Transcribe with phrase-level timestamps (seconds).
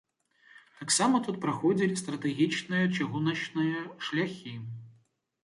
[0.79, 4.57] Таксама тут праходзілі стратэгічныя чыгуначныя шляхі.